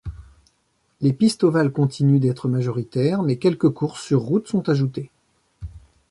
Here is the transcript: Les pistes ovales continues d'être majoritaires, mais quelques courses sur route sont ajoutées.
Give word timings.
Les 1.01 1.13
pistes 1.13 1.43
ovales 1.43 1.71
continues 1.71 2.19
d'être 2.19 2.47
majoritaires, 2.47 3.21
mais 3.21 3.37
quelques 3.37 3.69
courses 3.69 4.01
sur 4.03 4.21
route 4.21 4.47
sont 4.47 4.67
ajoutées. 4.67 5.11